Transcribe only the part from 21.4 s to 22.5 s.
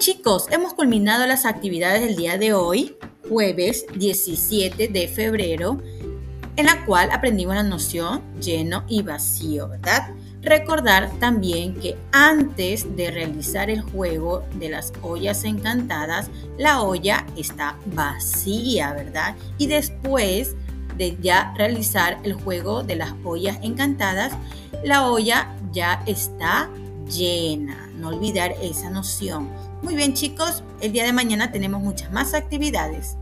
realizar el